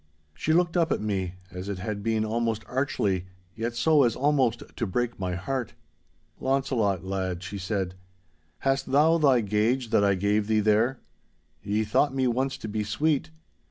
[0.33, 4.63] She looked up at me, as it had been almost archly, yet so as almost
[4.77, 5.75] to break my heart.
[6.39, 7.93] 'Launcelot, lad,' she said,
[8.61, 10.99] 'hast thou thy gage that I gave thee there?
[11.61, 13.29] Ye thought me once to be sweet.